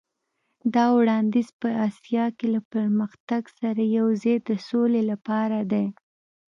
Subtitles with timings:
[0.73, 5.85] دا وړاندیز په اسیا کې له پرمختګ سره یو ځای د سولې لپاره دی.